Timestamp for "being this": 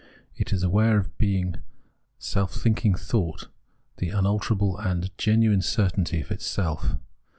1.19-1.57